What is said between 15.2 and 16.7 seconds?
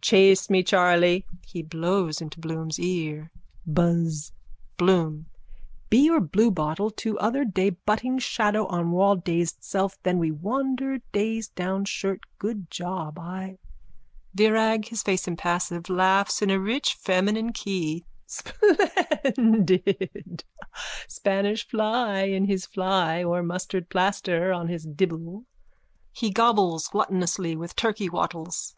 impassive, laughs in a